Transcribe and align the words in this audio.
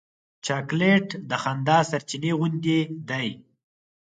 چاکلېټ 0.45 1.07
د 1.29 1.31
خندا 1.43 1.77
د 1.83 1.87
سرچېنې 1.89 2.31
غوندې 2.37 2.79
دی. 3.09 3.29